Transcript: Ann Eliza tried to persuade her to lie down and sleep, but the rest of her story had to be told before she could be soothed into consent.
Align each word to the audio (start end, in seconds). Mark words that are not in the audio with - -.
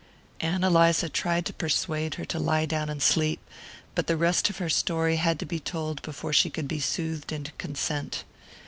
Ann 0.39 0.63
Eliza 0.63 1.09
tried 1.09 1.45
to 1.45 1.53
persuade 1.53 2.15
her 2.15 2.25
to 2.25 2.39
lie 2.39 2.65
down 2.65 2.89
and 2.89 3.03
sleep, 3.03 3.39
but 3.93 4.07
the 4.07 4.17
rest 4.17 4.49
of 4.49 4.57
her 4.57 4.67
story 4.67 5.17
had 5.17 5.37
to 5.37 5.45
be 5.45 5.59
told 5.59 6.01
before 6.01 6.33
she 6.33 6.49
could 6.49 6.67
be 6.67 6.79
soothed 6.79 7.31
into 7.31 7.51
consent. 7.59 8.23